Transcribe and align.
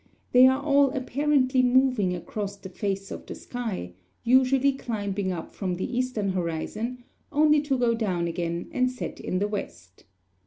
They 0.31 0.47
are 0.47 0.59
all 0.59 0.89
apparently 0.97 1.61
moving 1.61 2.15
across 2.15 2.55
the 2.57 2.69
face 2.69 3.11
of 3.11 3.27
the 3.27 3.35
sky, 3.35 3.93
usually 4.23 4.71
climbing 4.73 5.31
up 5.31 5.53
from 5.53 5.75
the 5.75 5.95
eastern 5.95 6.29
horizon, 6.29 7.03
only 7.31 7.61
to 7.61 7.77
go 7.77 7.93
down 7.93 8.27
again 8.27 8.67
and 8.71 8.89
set 8.89 9.19
in 9.19 9.37
the 9.37 9.47
west. 9.47 10.05